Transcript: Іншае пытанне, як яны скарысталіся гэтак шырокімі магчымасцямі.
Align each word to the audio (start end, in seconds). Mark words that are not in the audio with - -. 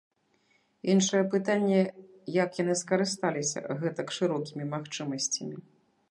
Іншае 0.93 1.19
пытанне, 1.33 1.81
як 2.37 2.57
яны 2.61 2.73
скарысталіся 2.81 3.59
гэтак 3.83 4.07
шырокімі 4.17 4.65
магчымасцямі. 4.73 5.55